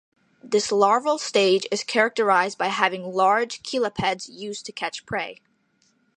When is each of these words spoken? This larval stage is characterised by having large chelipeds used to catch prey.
This 0.43 0.71
larval 0.71 1.19
stage 1.19 1.67
is 1.71 1.83
characterised 1.83 2.57
by 2.57 2.69
having 2.69 3.13
large 3.13 3.61
chelipeds 3.61 4.27
used 4.27 4.65
to 4.65 4.71
catch 4.71 5.05
prey. 5.05 5.43